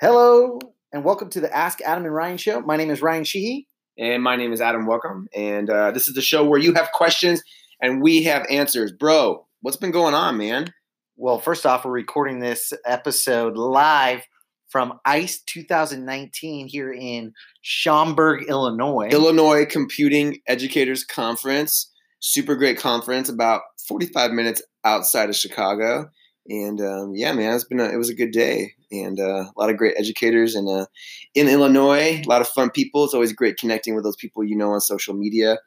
Hello, 0.00 0.58
and 0.94 1.04
welcome 1.04 1.28
to 1.28 1.42
the 1.42 1.54
Ask 1.54 1.82
Adam 1.82 2.06
and 2.06 2.14
Ryan 2.14 2.38
show. 2.38 2.62
My 2.62 2.78
name 2.78 2.88
is 2.88 3.02
Ryan 3.02 3.22
Sheehy. 3.22 3.68
And 3.98 4.22
my 4.22 4.34
name 4.34 4.50
is 4.50 4.62
Adam 4.62 4.86
Welcome. 4.86 5.28
And 5.36 5.68
uh, 5.68 5.90
this 5.90 6.08
is 6.08 6.14
the 6.14 6.22
show 6.22 6.42
where 6.42 6.58
you 6.58 6.72
have 6.72 6.90
questions 6.92 7.42
and 7.82 8.00
we 8.00 8.22
have 8.22 8.46
answers. 8.48 8.92
Bro, 8.92 9.46
what's 9.60 9.76
been 9.76 9.90
going 9.90 10.14
on, 10.14 10.38
man? 10.38 10.72
Well, 11.18 11.38
first 11.38 11.66
off, 11.66 11.84
we're 11.84 11.90
recording 11.90 12.40
this 12.40 12.72
episode 12.86 13.58
live 13.58 14.22
from 14.70 14.98
ICE 15.04 15.38
2019 15.42 16.66
here 16.66 16.94
in 16.94 17.34
Schaumburg, 17.60 18.44
Illinois. 18.48 19.10
Illinois 19.10 19.66
Computing 19.66 20.38
Educators 20.48 21.04
Conference. 21.04 21.92
Super 22.20 22.56
great 22.56 22.78
conference, 22.78 23.28
about 23.28 23.60
45 23.86 24.30
minutes 24.30 24.62
outside 24.82 25.28
of 25.28 25.36
Chicago. 25.36 26.08
And 26.50 26.80
um, 26.80 27.14
yeah, 27.14 27.32
man, 27.32 27.54
it's 27.54 27.64
been 27.64 27.78
a, 27.78 27.84
it 27.84 27.96
was 27.96 28.10
a 28.10 28.14
good 28.14 28.32
day, 28.32 28.72
and 28.90 29.20
uh, 29.20 29.44
a 29.44 29.52
lot 29.56 29.70
of 29.70 29.76
great 29.76 29.94
educators 29.96 30.56
in 30.56 30.66
uh, 30.68 30.86
in 31.36 31.48
Illinois. 31.48 32.20
A 32.24 32.28
lot 32.28 32.40
of 32.40 32.48
fun 32.48 32.70
people. 32.70 33.04
It's 33.04 33.14
always 33.14 33.32
great 33.32 33.56
connecting 33.56 33.94
with 33.94 34.02
those 34.02 34.16
people 34.16 34.42
you 34.42 34.56
know 34.56 34.72
on 34.72 34.80
social 34.80 35.14
media, 35.14 35.58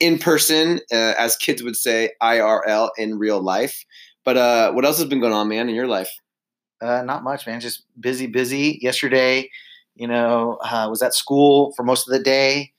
in 0.00 0.18
person, 0.18 0.80
uh, 0.92 1.14
as 1.16 1.36
kids 1.36 1.62
would 1.62 1.76
say, 1.76 2.10
IRL 2.20 2.90
in 2.98 3.16
real 3.16 3.40
life. 3.40 3.84
But 4.24 4.36
uh, 4.36 4.72
what 4.72 4.84
else 4.84 4.98
has 4.98 5.06
been 5.06 5.20
going 5.20 5.32
on, 5.32 5.48
man, 5.48 5.68
in 5.68 5.74
your 5.74 5.86
life? 5.86 6.10
Uh, 6.80 7.02
not 7.02 7.22
much, 7.22 7.46
man. 7.46 7.60
Just 7.60 7.84
busy, 8.00 8.26
busy. 8.26 8.78
Yesterday, 8.82 9.50
you 9.94 10.08
know, 10.08 10.58
uh, 10.64 10.88
was 10.90 11.02
at 11.02 11.14
school 11.14 11.72
for 11.76 11.84
most 11.84 12.08
of 12.08 12.12
the 12.12 12.18
day. 12.18 12.72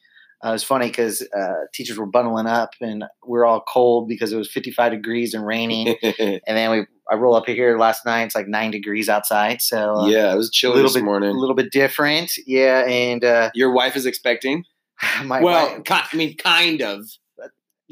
Uh, 0.44 0.49
it 0.49 0.54
was 0.54 0.63
funny 0.63 0.88
because 0.88 1.22
uh, 1.35 1.54
teachers 1.74 1.98
were 1.98 2.05
bundling 2.05 2.46
up 2.46 2.72
and 2.82 3.05
we 3.26 3.40
are 3.40 3.46
all 3.46 3.63
cold 3.68 4.08
because 4.08 4.34
it 4.34 4.38
was 4.38 4.52
55 4.52 4.91
degrees 4.91 5.34
and 5.34 5.46
raining. 5.46 5.96
and 6.04 6.41
then 6.46 6.72
we, 6.72 6.85
I 7.09 7.16
roll 7.16 7.36
up 7.36 7.45
here 7.48 7.77
last 7.77 8.05
night. 8.05 8.23
It's 8.23 8.36
like 8.36 8.48
nine 8.48 8.72
degrees 8.72 9.09
outside. 9.09 9.62
So 9.62 9.96
uh, 9.96 10.08
yeah, 10.08 10.34
it 10.34 10.38
was 10.38 10.50
chilly 10.50 10.82
this 10.82 10.94
bit, 10.94 11.04
morning. 11.04 11.30
A 11.30 11.40
little 11.40 11.55
bit 11.55 11.72
different. 11.72 12.32
Yeah, 12.46 12.86
and 12.88 13.23
uh, 13.23 13.52
your 13.54 13.72
wife 13.72 13.96
is 13.96 14.05
expecting. 14.05 14.63
My, 15.26 15.41
well, 15.41 15.84
my, 15.90 16.05
I 16.12 16.16
mean, 16.16 16.38
kind 16.38 16.82
of. 16.82 17.05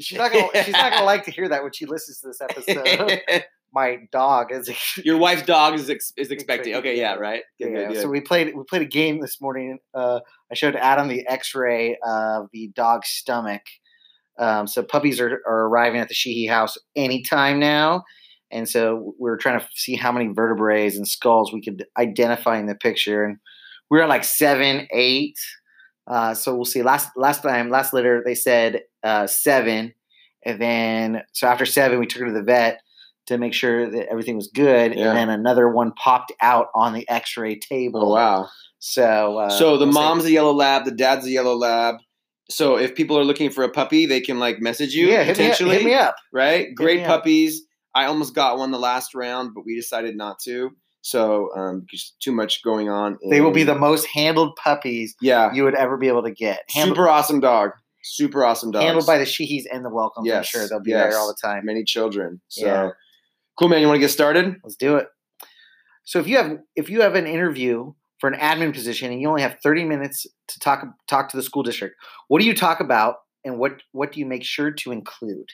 She's 0.00 0.18
not 0.18 0.32
gonna. 0.32 0.48
she's 0.64 0.72
not 0.72 0.90
gonna 0.90 1.04
like 1.04 1.24
to 1.26 1.30
hear 1.30 1.48
that 1.48 1.62
when 1.62 1.72
she 1.72 1.86
listens 1.86 2.20
to 2.20 2.28
this 2.28 2.40
episode. 2.40 3.20
my 3.74 3.98
dog 4.10 4.50
is. 4.50 4.70
Your 5.04 5.18
wife's 5.18 5.42
dog 5.42 5.74
is 5.74 5.90
ex- 5.90 6.12
is 6.16 6.30
expecting. 6.30 6.74
Okay, 6.76 6.98
yeah, 6.98 7.14
right. 7.14 7.42
Good, 7.60 7.72
yeah. 7.72 7.88
Good, 7.88 8.00
so 8.00 8.08
we 8.08 8.20
played 8.20 8.56
we 8.56 8.64
played 8.64 8.82
a 8.82 8.86
game 8.86 9.20
this 9.20 9.40
morning. 9.40 9.78
Uh, 9.92 10.20
I 10.50 10.54
showed 10.54 10.76
Adam 10.76 11.08
the 11.08 11.26
X-ray 11.28 11.98
of 12.04 12.48
the 12.52 12.72
dog's 12.74 13.08
stomach. 13.08 13.62
Um, 14.38 14.66
so 14.66 14.82
puppies 14.82 15.20
are, 15.20 15.40
are 15.46 15.66
arriving 15.66 16.00
at 16.00 16.08
the 16.08 16.14
Sheehy 16.14 16.46
house 16.46 16.76
anytime 16.96 17.60
now, 17.60 18.04
and 18.54 18.68
so 18.68 19.14
we 19.18 19.28
are 19.28 19.36
trying 19.36 19.58
to 19.58 19.66
see 19.74 19.96
how 19.96 20.12
many 20.12 20.28
vertebrae 20.28 20.86
and 20.86 21.06
skulls 21.06 21.52
we 21.52 21.60
could 21.60 21.84
identify 21.98 22.56
in 22.56 22.66
the 22.66 22.74
picture, 22.76 23.24
and 23.24 23.36
we 23.90 24.00
at 24.00 24.08
like 24.08 24.24
seven, 24.24 24.86
eight. 24.92 25.36
Uh, 26.06 26.34
so 26.34 26.54
we'll 26.54 26.64
see. 26.64 26.82
Last 26.82 27.10
last 27.16 27.42
time, 27.42 27.68
last 27.68 27.92
litter, 27.92 28.22
they 28.24 28.34
said 28.34 28.82
uh, 29.02 29.26
seven, 29.26 29.92
and 30.44 30.60
then 30.60 31.22
so 31.32 31.48
after 31.48 31.66
seven, 31.66 31.98
we 31.98 32.06
took 32.06 32.20
her 32.20 32.28
to 32.28 32.32
the 32.32 32.42
vet 32.42 32.80
to 33.26 33.38
make 33.38 33.54
sure 33.54 33.90
that 33.90 34.08
everything 34.08 34.36
was 34.36 34.48
good, 34.54 34.94
yeah. 34.94 35.08
and 35.08 35.16
then 35.16 35.30
another 35.30 35.68
one 35.68 35.92
popped 35.92 36.32
out 36.40 36.68
on 36.74 36.92
the 36.92 37.08
X-ray 37.08 37.58
table. 37.58 38.12
Oh 38.12 38.14
wow! 38.14 38.48
So 38.78 39.38
uh, 39.38 39.50
so 39.50 39.78
the 39.78 39.86
we'll 39.86 39.94
mom's 39.94 40.24
a 40.26 40.30
yellow 40.30 40.52
lab, 40.52 40.84
the 40.84 40.92
dad's 40.92 41.26
a 41.26 41.30
yellow 41.30 41.56
lab. 41.56 41.96
So 42.50 42.76
if 42.76 42.94
people 42.94 43.18
are 43.18 43.24
looking 43.24 43.50
for 43.50 43.64
a 43.64 43.70
puppy, 43.70 44.04
they 44.06 44.20
can 44.20 44.38
like 44.38 44.60
message 44.60 44.94
you 44.94 45.08
yeah, 45.08 45.24
potentially. 45.24 45.76
Hit 45.76 45.84
me 45.84 45.94
up. 45.94 45.96
Hit 45.96 46.02
me 46.02 46.08
up. 46.08 46.16
Right? 46.32 46.66
Hit 46.66 46.74
Great 46.74 47.06
puppies. 47.06 47.62
Up. 47.62 47.63
I 47.94 48.06
almost 48.06 48.34
got 48.34 48.58
one 48.58 48.70
the 48.70 48.78
last 48.78 49.14
round, 49.14 49.54
but 49.54 49.64
we 49.64 49.76
decided 49.76 50.16
not 50.16 50.38
to. 50.40 50.70
So 51.02 51.54
um, 51.54 51.84
just 51.88 52.18
too 52.20 52.32
much 52.32 52.62
going 52.62 52.88
on. 52.88 53.18
they 53.28 53.42
will 53.42 53.50
be 53.50 53.62
the 53.62 53.74
most 53.74 54.06
handled 54.06 54.56
puppies 54.56 55.14
yeah. 55.20 55.52
you 55.52 55.62
would 55.64 55.74
ever 55.74 55.98
be 55.98 56.08
able 56.08 56.22
to 56.22 56.30
get. 56.30 56.62
Handled, 56.70 56.96
Super 56.96 57.08
awesome 57.08 57.40
dog. 57.40 57.72
Super 58.02 58.42
awesome 58.42 58.70
dog. 58.70 58.82
Handled 58.82 59.06
by 59.06 59.18
the 59.18 59.24
Sheehys 59.24 59.64
and 59.70 59.84
the 59.84 59.90
Welcome. 59.90 60.24
Yes. 60.24 60.36
I'm 60.38 60.44
sure 60.44 60.68
they'll 60.68 60.80
be 60.80 60.90
yes. 60.90 61.12
there 61.12 61.18
all 61.18 61.28
the 61.28 61.36
time. 61.40 61.66
Many 61.66 61.84
children. 61.84 62.40
So 62.48 62.64
yeah. 62.64 62.90
cool, 63.58 63.68
man. 63.68 63.82
You 63.82 63.86
want 63.86 63.96
to 63.96 64.00
get 64.00 64.10
started? 64.10 64.56
Let's 64.64 64.76
do 64.76 64.96
it. 64.96 65.08
So 66.04 66.18
if 66.20 66.26
you 66.26 66.38
have 66.38 66.58
if 66.74 66.88
you 66.88 67.02
have 67.02 67.14
an 67.14 67.26
interview 67.26 67.92
for 68.18 68.30
an 68.30 68.38
admin 68.38 68.72
position 68.72 69.12
and 69.12 69.20
you 69.20 69.28
only 69.28 69.42
have 69.42 69.58
30 69.62 69.84
minutes 69.84 70.26
to 70.48 70.58
talk 70.58 70.86
talk 71.06 71.28
to 71.30 71.36
the 71.36 71.42
school 71.42 71.62
district, 71.62 71.96
what 72.28 72.40
do 72.40 72.46
you 72.46 72.54
talk 72.54 72.80
about 72.80 73.16
and 73.44 73.58
what 73.58 73.82
what 73.92 74.12
do 74.12 74.20
you 74.20 74.26
make 74.26 74.44
sure 74.44 74.70
to 74.70 74.90
include? 74.90 75.50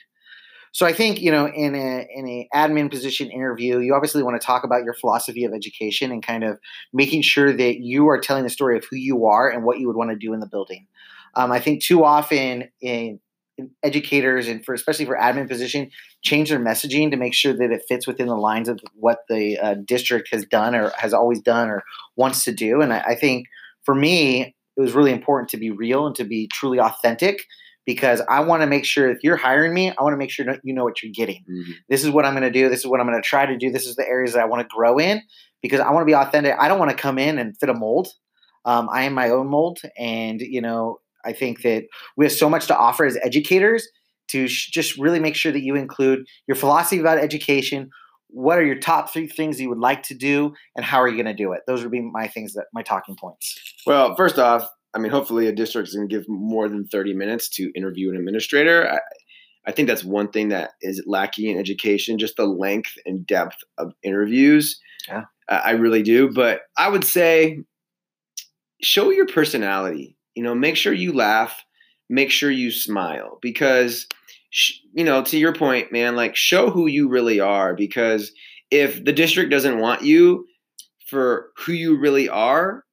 So 0.73 0.85
I 0.85 0.93
think 0.93 1.21
you 1.21 1.31
know 1.31 1.47
in 1.47 1.75
a 1.75 2.07
in 2.09 2.27
a 2.27 2.47
admin 2.53 2.89
position 2.89 3.29
interview, 3.29 3.79
you 3.79 3.93
obviously 3.93 4.23
want 4.23 4.39
to 4.39 4.45
talk 4.45 4.63
about 4.63 4.83
your 4.83 4.93
philosophy 4.93 5.43
of 5.43 5.53
education 5.53 6.11
and 6.11 6.25
kind 6.25 6.43
of 6.43 6.59
making 6.93 7.23
sure 7.23 7.51
that 7.51 7.79
you 7.79 8.07
are 8.07 8.19
telling 8.19 8.43
the 8.43 8.49
story 8.49 8.77
of 8.77 8.85
who 8.89 8.95
you 8.95 9.25
are 9.25 9.49
and 9.49 9.63
what 9.63 9.79
you 9.79 9.87
would 9.87 9.97
want 9.97 10.11
to 10.11 10.15
do 10.15 10.33
in 10.33 10.39
the 10.39 10.47
building. 10.47 10.87
Um, 11.35 11.51
I 11.51 11.59
think 11.59 11.81
too 11.81 12.03
often 12.03 12.69
in, 12.81 13.19
in, 13.57 13.69
educators 13.83 14.47
and 14.47 14.63
for 14.65 14.73
especially 14.73 15.05
for 15.05 15.15
admin 15.15 15.47
position 15.47 15.91
change 16.23 16.49
their 16.49 16.59
messaging 16.59 17.11
to 17.11 17.17
make 17.17 17.33
sure 17.33 17.53
that 17.53 17.71
it 17.71 17.83
fits 17.87 18.07
within 18.07 18.27
the 18.27 18.35
lines 18.35 18.67
of 18.67 18.79
what 18.95 19.19
the 19.29 19.57
uh, 19.59 19.75
district 19.85 20.29
has 20.31 20.45
done 20.45 20.73
or 20.73 20.91
has 20.97 21.13
always 21.13 21.41
done 21.41 21.69
or 21.69 21.83
wants 22.15 22.43
to 22.45 22.51
do. 22.53 22.81
And 22.81 22.93
I, 22.93 22.99
I 22.99 23.15
think 23.15 23.47
for 23.83 23.93
me, 23.93 24.55
it 24.77 24.81
was 24.81 24.93
really 24.93 25.11
important 25.11 25.49
to 25.49 25.57
be 25.57 25.69
real 25.69 26.07
and 26.07 26.15
to 26.15 26.23
be 26.23 26.47
truly 26.47 26.79
authentic 26.79 27.45
because 27.85 28.21
I 28.29 28.41
want 28.41 28.61
to 28.61 28.67
make 28.67 28.85
sure 28.85 29.09
if 29.09 29.19
you're 29.23 29.37
hiring 29.37 29.73
me, 29.73 29.89
I 29.89 30.03
want 30.03 30.13
to 30.13 30.17
make 30.17 30.29
sure 30.29 30.45
you 30.63 30.73
know 30.73 30.83
what 30.83 31.01
you're 31.01 31.11
getting. 31.11 31.43
Mm-hmm. 31.49 31.71
This 31.89 32.03
is 32.03 32.09
what 32.11 32.25
I'm 32.25 32.33
going 32.33 32.43
to 32.43 32.51
do. 32.51 32.69
This 32.69 32.79
is 32.79 32.87
what 32.87 32.99
I'm 32.99 33.07
going 33.07 33.21
to 33.21 33.27
try 33.27 33.45
to 33.45 33.57
do. 33.57 33.71
This 33.71 33.87
is 33.87 33.95
the 33.95 34.07
areas 34.07 34.33
that 34.33 34.41
I 34.41 34.45
want 34.45 34.61
to 34.61 34.67
grow 34.73 34.97
in 34.97 35.21
because 35.61 35.79
I 35.79 35.91
want 35.91 36.01
to 36.03 36.05
be 36.05 36.15
authentic. 36.15 36.55
I 36.59 36.67
don't 36.67 36.79
want 36.79 36.91
to 36.91 36.97
come 36.97 37.17
in 37.17 37.39
and 37.39 37.57
fit 37.57 37.69
a 37.69 37.73
mold. 37.73 38.09
Um, 38.65 38.89
I 38.91 39.03
am 39.03 39.13
my 39.13 39.29
own 39.29 39.47
mold, 39.47 39.79
and 39.97 40.39
you 40.39 40.61
know, 40.61 40.99
I 41.25 41.33
think 41.33 41.63
that 41.63 41.85
we 42.15 42.25
have 42.25 42.31
so 42.31 42.49
much 42.49 42.67
to 42.67 42.77
offer 42.77 43.05
as 43.05 43.17
educators 43.23 43.87
to 44.29 44.47
sh- 44.47 44.69
just 44.69 44.97
really 44.97 45.19
make 45.19 45.35
sure 45.35 45.51
that 45.51 45.63
you 45.63 45.75
include 45.75 46.25
your 46.47 46.55
philosophy 46.55 46.99
about 46.99 47.17
education. 47.17 47.89
What 48.27 48.59
are 48.59 48.63
your 48.63 48.79
top 48.79 49.11
three 49.11 49.27
things 49.27 49.59
you 49.59 49.69
would 49.69 49.79
like 49.79 50.03
to 50.03 50.13
do, 50.13 50.53
and 50.75 50.85
how 50.85 51.01
are 51.01 51.07
you 51.07 51.15
going 51.15 51.25
to 51.25 51.33
do 51.33 51.53
it? 51.53 51.61
Those 51.65 51.81
would 51.81 51.91
be 51.91 52.01
my 52.01 52.27
things 52.27 52.53
that 52.53 52.65
my 52.71 52.83
talking 52.83 53.15
points. 53.15 53.57
Well, 53.87 54.15
first 54.15 54.37
off, 54.37 54.69
I 54.93 54.99
mean, 54.99 55.11
hopefully 55.11 55.47
a 55.47 55.53
district 55.53 55.87
is 55.87 55.95
going 55.95 56.07
to 56.07 56.15
give 56.15 56.27
more 56.27 56.67
than 56.67 56.85
30 56.87 57.13
minutes 57.13 57.49
to 57.49 57.71
interview 57.75 58.09
an 58.09 58.17
administrator. 58.17 58.89
I, 58.89 58.99
I 59.65 59.71
think 59.71 59.87
that's 59.87 60.03
one 60.03 60.29
thing 60.29 60.49
that 60.49 60.71
is 60.81 61.03
lacking 61.05 61.51
in 61.51 61.57
education, 61.57 62.17
just 62.17 62.35
the 62.35 62.45
length 62.45 62.93
and 63.05 63.25
depth 63.25 63.57
of 63.77 63.93
interviews. 64.03 64.79
Yeah. 65.07 65.23
I 65.47 65.71
really 65.71 66.01
do. 66.01 66.31
But 66.31 66.61
I 66.77 66.89
would 66.89 67.03
say 67.03 67.59
show 68.81 69.11
your 69.11 69.27
personality. 69.27 70.17
You 70.35 70.43
know, 70.43 70.55
make 70.55 70.77
sure 70.77 70.93
you 70.93 71.13
laugh, 71.13 71.63
make 72.09 72.31
sure 72.31 72.49
you 72.49 72.71
smile 72.71 73.37
because, 73.41 74.07
you 74.93 75.03
know, 75.03 75.23
to 75.23 75.37
your 75.37 75.53
point, 75.53 75.91
man, 75.91 76.15
like 76.15 76.35
show 76.35 76.69
who 76.69 76.87
you 76.87 77.09
really 77.09 77.39
are 77.39 77.75
because 77.75 78.31
if 78.71 79.03
the 79.03 79.13
district 79.13 79.51
doesn't 79.51 79.79
want 79.79 80.03
you 80.03 80.47
for 81.07 81.51
who 81.57 81.73
you 81.73 81.97
really 81.97 82.29
are, 82.29 82.85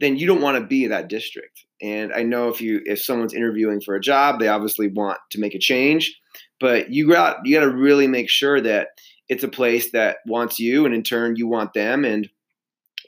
then 0.00 0.16
you 0.16 0.26
don't 0.26 0.42
want 0.42 0.58
to 0.58 0.66
be 0.66 0.86
that 0.86 1.08
district. 1.08 1.64
And 1.82 2.12
I 2.12 2.22
know 2.22 2.48
if 2.48 2.60
you 2.60 2.80
if 2.84 3.02
someone's 3.02 3.34
interviewing 3.34 3.80
for 3.80 3.94
a 3.94 4.00
job, 4.00 4.38
they 4.38 4.48
obviously 4.48 4.88
want 4.88 5.18
to 5.30 5.40
make 5.40 5.54
a 5.54 5.60
change, 5.60 6.18
but 6.60 6.90
you 6.90 7.08
got 7.08 7.38
you 7.44 7.54
got 7.58 7.64
to 7.64 7.70
really 7.70 8.06
make 8.06 8.28
sure 8.28 8.60
that 8.60 8.88
it's 9.28 9.44
a 9.44 9.48
place 9.48 9.92
that 9.92 10.18
wants 10.26 10.58
you, 10.58 10.86
and 10.86 10.94
in 10.94 11.02
turn 11.02 11.36
you 11.36 11.46
want 11.46 11.74
them, 11.74 12.04
and 12.04 12.28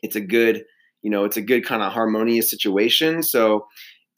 it's 0.02 0.16
a 0.16 0.20
good 0.20 0.64
you 1.02 1.10
know 1.10 1.24
it's 1.24 1.36
a 1.36 1.42
good 1.42 1.64
kind 1.64 1.82
of 1.82 1.92
harmonious 1.92 2.50
situation. 2.50 3.22
So 3.22 3.66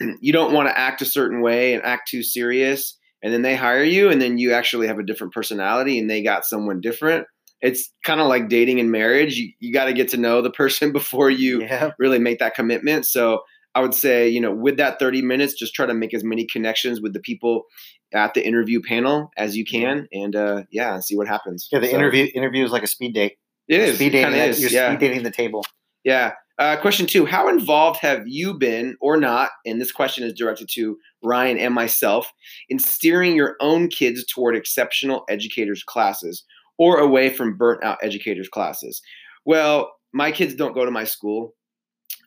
you 0.20 0.32
don't 0.32 0.52
want 0.52 0.68
to 0.68 0.78
act 0.78 1.02
a 1.02 1.06
certain 1.06 1.40
way 1.40 1.74
and 1.74 1.82
act 1.84 2.08
too 2.08 2.22
serious, 2.22 2.98
and 3.22 3.32
then 3.32 3.42
they 3.42 3.56
hire 3.56 3.84
you, 3.84 4.10
and 4.10 4.20
then 4.20 4.38
you 4.38 4.52
actually 4.52 4.86
have 4.86 4.98
a 4.98 5.04
different 5.04 5.32
personality, 5.32 5.98
and 5.98 6.10
they 6.10 6.22
got 6.22 6.44
someone 6.44 6.80
different 6.80 7.26
it's 7.62 7.90
kind 8.04 8.20
of 8.20 8.26
like 8.26 8.48
dating 8.48 8.80
and 8.80 8.90
marriage. 8.90 9.36
You, 9.36 9.52
you 9.60 9.72
got 9.72 9.86
to 9.86 9.92
get 9.92 10.08
to 10.08 10.16
know 10.16 10.42
the 10.42 10.50
person 10.50 10.92
before 10.92 11.30
you 11.30 11.62
yeah. 11.62 11.92
really 11.98 12.18
make 12.18 12.40
that 12.40 12.54
commitment. 12.54 13.06
So 13.06 13.40
I 13.74 13.80
would 13.80 13.94
say, 13.94 14.28
you 14.28 14.40
know, 14.40 14.52
with 14.52 14.76
that 14.76 14.98
30 14.98 15.22
minutes, 15.22 15.54
just 15.54 15.74
try 15.74 15.86
to 15.86 15.94
make 15.94 16.12
as 16.12 16.22
many 16.22 16.44
connections 16.44 17.00
with 17.00 17.14
the 17.14 17.20
people 17.20 17.64
at 18.12 18.34
the 18.34 18.46
interview 18.46 18.82
panel 18.82 19.30
as 19.38 19.56
you 19.56 19.64
can, 19.64 20.06
and 20.12 20.36
uh, 20.36 20.64
yeah, 20.70 21.00
see 21.00 21.16
what 21.16 21.26
happens. 21.26 21.68
Yeah, 21.72 21.78
the 21.78 21.88
so, 21.88 21.96
interview 21.96 22.28
interview 22.34 22.64
is 22.64 22.70
like 22.70 22.82
a 22.82 22.86
speed 22.86 23.14
date. 23.14 23.38
It 23.68 23.80
is 23.80 23.94
speed 23.94 24.12
dating. 24.12 24.34
Is, 24.34 24.60
you're 24.60 24.70
yeah. 24.70 24.90
speed 24.90 25.00
dating 25.00 25.22
the 25.22 25.30
table. 25.30 25.64
Yeah. 26.04 26.32
Uh, 26.58 26.76
question 26.76 27.06
two: 27.06 27.24
How 27.24 27.48
involved 27.48 28.00
have 28.00 28.24
you 28.26 28.52
been, 28.52 28.96
or 29.00 29.16
not? 29.16 29.48
And 29.64 29.80
this 29.80 29.90
question 29.90 30.24
is 30.24 30.34
directed 30.34 30.68
to 30.74 30.98
Ryan 31.22 31.56
and 31.56 31.74
myself 31.74 32.30
in 32.68 32.78
steering 32.78 33.34
your 33.34 33.56
own 33.60 33.88
kids 33.88 34.26
toward 34.26 34.54
exceptional 34.54 35.24
educators 35.30 35.82
classes 35.82 36.44
or 36.82 36.98
away 36.98 37.30
from 37.32 37.56
burnt 37.56 37.84
out 37.84 37.96
educators 38.02 38.48
classes. 38.48 39.00
Well, 39.44 39.92
my 40.12 40.32
kids 40.32 40.56
don't 40.56 40.74
go 40.74 40.84
to 40.84 40.90
my 40.90 41.04
school. 41.04 41.54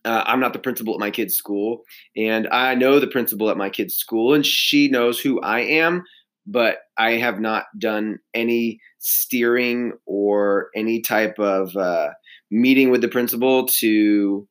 Uh, 0.05 0.23
I'm 0.25 0.39
not 0.39 0.53
the 0.53 0.59
principal 0.59 0.93
at 0.93 0.99
my 0.99 1.11
kid's 1.11 1.35
school, 1.35 1.81
and 2.15 2.47
I 2.51 2.73
know 2.73 2.99
the 2.99 3.07
principal 3.07 3.49
at 3.49 3.57
my 3.57 3.69
kid's 3.69 3.95
school, 3.95 4.33
and 4.33 4.45
she 4.45 4.87
knows 4.87 5.19
who 5.19 5.41
I 5.41 5.59
am, 5.59 6.03
but 6.47 6.77
I 6.97 7.13
have 7.13 7.41
not 7.41 7.65
done 7.77 8.19
any 8.33 8.79
steering 8.99 9.91
or 10.05 10.69
any 10.73 11.01
type 11.01 11.37
of 11.37 11.75
uh, 11.75 12.11
meeting 12.49 12.91
with 12.91 13.01
the 13.01 13.09
principal 13.09 13.67
to 13.79 14.47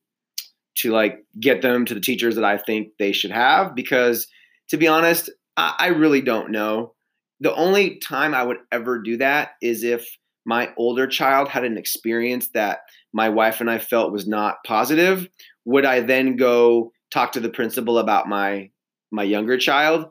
to 0.75 0.91
like 0.91 1.25
get 1.39 1.63
them 1.63 1.85
to 1.85 1.95
the 1.95 2.01
teachers 2.01 2.35
that 2.35 2.43
I 2.43 2.57
think 2.57 2.89
they 2.99 3.13
should 3.13 3.31
have 3.31 3.73
because 3.73 4.27
to 4.67 4.77
be 4.77 4.87
honest, 4.89 5.29
I, 5.55 5.73
I 5.79 5.87
really 5.87 6.21
don't 6.21 6.51
know. 6.51 6.94
The 7.39 7.53
only 7.55 7.97
time 7.97 8.33
I 8.33 8.43
would 8.43 8.57
ever 8.71 9.01
do 9.01 9.17
that 9.17 9.51
is 9.61 9.83
if 9.83 10.07
my 10.45 10.71
older 10.77 11.07
child 11.07 11.49
had 11.49 11.63
an 11.63 11.77
experience 11.77 12.49
that 12.49 12.79
my 13.13 13.29
wife 13.29 13.61
and 13.61 13.69
I 13.69 13.79
felt 13.79 14.11
was 14.11 14.27
not 14.27 14.57
positive. 14.65 15.27
Would 15.65 15.85
I 15.85 16.01
then 16.01 16.35
go 16.35 16.91
talk 17.11 17.31
to 17.33 17.39
the 17.39 17.49
principal 17.49 17.97
about 17.97 18.27
my 18.27 18.69
my 19.11 19.23
younger 19.23 19.57
child? 19.57 20.05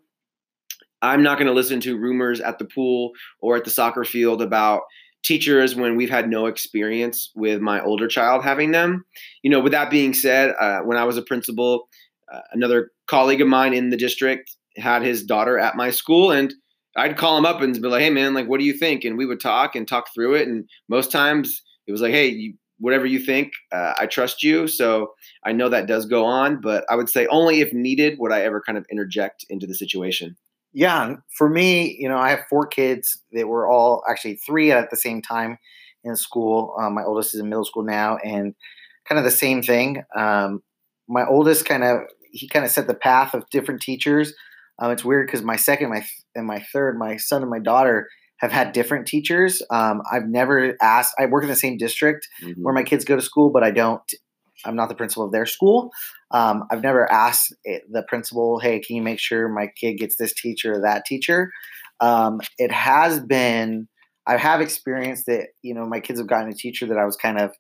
I'm 1.03 1.23
not 1.23 1.37
going 1.37 1.49
to 1.49 1.53
listen 1.53 1.81
to 1.81 1.99
rumors 1.99 2.41
at 2.41 2.59
the 2.59 2.65
pool 2.65 3.13
or 3.41 3.57
at 3.57 3.65
the 3.65 3.71
soccer 3.71 4.05
field 4.05 4.41
about 4.41 4.83
teachers 5.23 5.75
when 5.75 5.97
we've 5.97 6.11
had 6.11 6.29
no 6.29 6.47
experience 6.47 7.31
with 7.35 7.61
my 7.61 7.83
older 7.83 8.09
child 8.09 8.43
having 8.43 8.73
them. 8.73 9.05
You 9.43 9.51
know, 9.51 9.61
with 9.61 9.73
that 9.73 9.91
being 9.91 10.15
said, 10.15 10.55
uh, 10.59 10.81
when 10.81 10.97
I 10.97 11.05
was 11.05 11.17
a 11.17 11.23
principal, 11.23 11.89
uh, 12.33 12.41
another 12.53 12.91
colleague 13.07 13.41
of 13.41 13.49
mine 13.49 13.75
in 13.75 13.91
the 13.91 13.97
district 13.97 14.51
had 14.77 15.03
his 15.03 15.23
daughter 15.23 15.59
at 15.59 15.77
my 15.77 15.91
school 15.91 16.31
and 16.31 16.55
I'd 16.97 17.17
call 17.17 17.37
him 17.37 17.47
up 17.47 17.61
and 17.61 17.75
be 17.81 17.89
like, 17.89 18.03
"Hey, 18.03 18.11
man, 18.11 18.35
like, 18.35 18.49
what 18.49 18.61
do 18.61 18.67
you 18.67 18.75
think?" 18.75 19.05
And 19.05 19.19
we 19.19 19.27
would 19.27 19.41
talk 19.41 19.75
and 19.75 19.87
talk 19.87 20.07
through 20.15 20.35
it. 20.35 20.49
And 20.49 20.69
most 20.89 21.11
times 21.11 21.63
it 21.87 21.93
was 21.93 22.01
like, 22.01 22.13
"Hey, 22.13 22.29
you, 22.29 22.55
whatever 22.79 23.07
you 23.07 23.19
think, 23.19 23.53
uh, 23.73 23.95
I 23.99 24.07
trust 24.07 24.43
you." 24.43 24.67
So 24.69 25.13
I 25.45 25.53
know 25.53 25.69
that 25.69 25.87
does 25.87 26.07
go 26.07 26.25
on, 26.25 26.61
but 26.61 26.85
I 26.89 26.97
would 26.97 27.09
say 27.09 27.27
only 27.29 27.61
if 27.61 27.73
needed 27.73 28.19
would 28.19 28.33
I 28.33 28.43
ever 28.43 28.61
kind 28.61 28.79
of 28.79 28.87
interject 28.91 29.45
into 29.51 29.67
the 29.67 29.75
situation 29.75 30.37
yeah, 30.75 31.15
for 31.39 31.49
me, 31.49 31.97
you 31.99 32.09
know, 32.09 32.19
I 32.19 32.31
have 32.31 32.41
four 32.51 32.67
kids 32.67 33.23
that 33.33 33.47
were 33.47 33.71
all 33.71 34.03
actually 34.11 34.35
three 34.45 34.73
at 34.73 34.91
the 34.91 34.97
same 34.97 35.23
time 35.23 35.57
in 36.03 36.17
school. 36.17 36.75
Um, 36.79 36.95
my 36.95 37.05
oldest 37.05 37.33
is 37.33 37.41
in 37.41 37.49
middle 37.49 37.65
school 37.65 37.85
now, 37.85 38.19
and 38.19 38.55
kind 39.09 39.19
of 39.19 39.25
the 39.25 39.31
same 39.31 39.63
thing. 39.63 40.03
Um, 40.17 40.63
my 41.09 41.25
oldest 41.25 41.65
kind 41.65 41.85
of 41.85 42.01
he 42.33 42.49
kind 42.49 42.65
of 42.65 42.73
set 42.73 42.89
the 42.89 42.95
path 42.95 43.35
of 43.35 43.49
different 43.51 43.81
teachers. 43.83 44.35
Um, 44.79 44.91
it's 44.91 45.05
weird 45.05 45.27
because 45.27 45.43
my 45.43 45.57
second, 45.57 45.91
my 45.91 46.05
and 46.35 46.47
my 46.47 46.65
third, 46.73 46.99
my 46.99 47.17
son 47.17 47.43
and 47.43 47.51
my 47.51 47.61
daughter 47.61 48.09
have 48.39 48.53
had 48.53 48.73
different 48.73 49.07
teachers. 49.07 49.63
Um, 49.71 50.03
I've 50.11 50.27
never 50.27 50.77
asked. 50.83 51.15
I 51.19 51.27
work 51.27 51.45
in 51.45 51.49
the 51.49 51.57
same 51.57 51.77
district 51.77 52.29
mm-hmm. 52.43 52.63
where 52.63 52.75
my 52.75 52.83
kids 52.83 53.05
go 53.05 53.17
to 53.17 53.23
school, 53.23 53.51
but 53.51 53.63
I 53.63 53.71
don't 53.71 54.03
I'm 54.65 54.77
not 54.77 54.89
the 54.89 54.95
principal 54.95 55.25
of 55.25 55.33
their 55.33 55.47
school. 55.47 55.91
Um, 56.31 56.65
I've 56.71 56.83
never 56.83 57.11
asked 57.11 57.55
the 57.65 58.03
principal, 58.09 58.59
"Hey, 58.59 58.81
can 58.81 58.97
you 58.97 59.03
make 59.03 59.19
sure 59.19 59.49
my 59.49 59.69
kid 59.81 59.95
gets 59.95 60.17
this 60.17 60.33
teacher 60.35 60.75
or 60.75 60.81
that 60.81 61.05
teacher?" 61.05 61.53
Um, 62.01 62.41
it 62.59 62.73
has 62.73 63.21
been. 63.21 63.89
I 64.27 64.37
have 64.37 64.61
experienced 64.61 65.27
that. 65.27 65.49
You 65.63 65.75
know, 65.75 65.87
my 65.87 66.01
kids 66.01 66.19
have 66.19 66.29
gotten 66.29 66.51
a 66.51 66.55
teacher 66.55 66.87
that 66.87 66.99
I 66.99 67.05
was 67.05 67.17
kind 67.17 67.39
of 67.39 67.51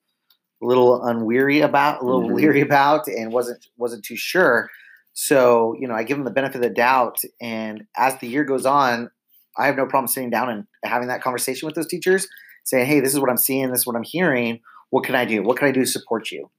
a 0.62 0.67
little 0.67 1.00
unweary 1.00 1.64
about, 1.64 2.00
a 2.00 2.05
little 2.05 2.22
mm-hmm. 2.22 2.34
leery 2.34 2.60
about, 2.69 3.06
and 3.06 3.32
wasn't 3.32 3.64
wasn't 3.76 4.05
too 4.05 4.17
sure. 4.17 4.70
So 5.14 5.75
you 5.81 5.88
know, 5.88 5.94
I 5.94 6.02
give 6.02 6.16
them 6.16 6.25
the 6.25 6.31
benefit 6.31 6.56
of 6.56 6.62
the 6.62 6.70
doubt, 6.70 7.19
and 7.40 7.84
as 7.96 8.19
the 8.19 8.28
year 8.28 8.44
goes 8.44 8.66
on, 8.66 9.11
I 9.56 9.66
have 9.66 9.76
no 9.76 9.87
problem 9.87 10.08
sitting 10.08 10.31
down 10.31 10.50
and 10.50 10.64
having 10.84 11.08
that 11.08 11.22
conversation 11.22 11.66
with 11.66 11.75
those 11.75 11.87
teachers, 11.87 12.28
saying, 12.64 12.87
"Hey, 12.87 13.00
this 13.00 13.14
is 13.14 13.20
what 13.20 13.31
I'm 13.31 13.37
seeing. 13.37 13.70
This 13.70 13.81
is 13.81 13.87
what 13.87 13.96
I'm 13.96 14.05
hearing. 14.05 14.61
What 14.90 15.05
can 15.05 15.14
I 15.14 15.25
do? 15.25 15.43
What 15.43 15.56
can 15.56 15.69
I 15.69 15.72
do 15.72 15.81
to 15.81 15.87
support 15.87 16.31
you?" 16.31 16.50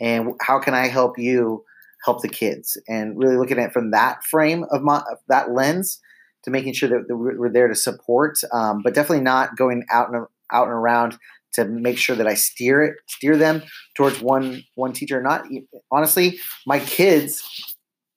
and 0.00 0.32
how 0.40 0.58
can 0.58 0.74
I 0.74 0.88
help 0.88 1.18
you 1.18 1.64
help 2.04 2.22
the 2.22 2.28
kids? 2.28 2.76
And 2.88 3.18
really 3.18 3.36
looking 3.36 3.58
at 3.58 3.68
it 3.68 3.72
from 3.72 3.90
that 3.92 4.24
frame 4.24 4.64
of 4.70 4.82
my, 4.82 5.02
that 5.28 5.52
lens 5.52 6.00
to 6.44 6.50
making 6.50 6.72
sure 6.72 6.88
that 6.88 7.06
we're 7.08 7.52
there 7.52 7.68
to 7.68 7.74
support, 7.74 8.38
um, 8.52 8.80
but 8.82 8.94
definitely 8.94 9.22
not 9.22 9.56
going 9.56 9.84
out 9.92 10.12
and 10.12 10.26
out 10.50 10.64
and 10.64 10.72
around 10.72 11.16
to 11.54 11.64
make 11.64 11.98
sure 11.98 12.16
that 12.16 12.26
I 12.26 12.34
steer 12.34 12.82
it, 12.82 12.96
steer 13.06 13.36
them 13.36 13.62
towards 13.96 14.20
one 14.20 14.64
one 14.74 14.92
teacher. 14.92 15.22
Not 15.22 15.44
honestly, 15.90 16.38
my 16.66 16.80
kids, 16.80 17.71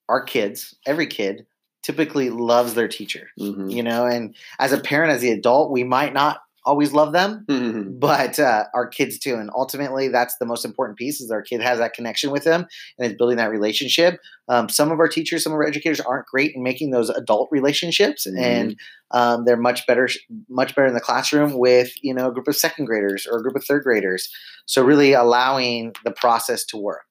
our 0.09 0.23
kids, 0.23 0.75
every 0.85 1.07
kid 1.07 1.45
typically 1.83 2.29
loves 2.29 2.73
their 2.73 2.87
teacher. 2.87 3.29
Mm-hmm. 3.39 3.69
You 3.69 3.83
know, 3.83 4.05
and 4.05 4.35
as 4.59 4.71
a 4.71 4.79
parent, 4.79 5.11
as 5.11 5.21
the 5.21 5.31
adult, 5.31 5.71
we 5.71 5.83
might 5.83 6.13
not 6.13 6.39
always 6.65 6.93
love 6.93 7.11
them, 7.13 7.45
mm-hmm. 7.47 7.99
but 7.99 8.39
uh, 8.39 8.65
our 8.73 8.87
kids 8.87 9.19
too. 9.19 9.35
And 9.35 9.51
ultimately, 9.55 10.07
that's 10.07 10.35
the 10.37 10.45
most 10.45 10.65
important 10.65 10.97
piece: 10.97 11.21
is 11.21 11.31
our 11.31 11.41
kid 11.41 11.61
has 11.61 11.79
that 11.79 11.93
connection 11.93 12.31
with 12.31 12.43
them 12.43 12.65
and 12.97 13.11
is 13.11 13.17
building 13.17 13.37
that 13.37 13.51
relationship. 13.51 14.19
Um, 14.47 14.67
some 14.67 14.91
of 14.91 14.99
our 14.99 15.07
teachers, 15.07 15.43
some 15.43 15.53
of 15.53 15.57
our 15.57 15.67
educators 15.67 15.99
aren't 15.99 16.25
great 16.25 16.55
in 16.55 16.63
making 16.63 16.91
those 16.91 17.09
adult 17.09 17.49
relationships, 17.51 18.25
mm-hmm. 18.27 18.43
and 18.43 18.79
um, 19.11 19.45
they're 19.45 19.57
much 19.57 19.85
better, 19.85 20.09
much 20.49 20.75
better 20.75 20.87
in 20.87 20.95
the 20.95 20.99
classroom 20.99 21.53
with 21.53 21.91
you 22.01 22.13
know 22.13 22.29
a 22.29 22.33
group 22.33 22.47
of 22.47 22.55
second 22.55 22.85
graders 22.85 23.27
or 23.29 23.37
a 23.37 23.43
group 23.43 23.55
of 23.55 23.63
third 23.63 23.83
graders. 23.83 24.29
So 24.65 24.83
really 24.83 25.13
allowing 25.13 25.93
the 26.03 26.11
process 26.11 26.65
to 26.65 26.77
work. 26.77 27.05